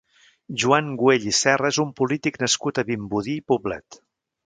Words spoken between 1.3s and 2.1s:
i Serra és un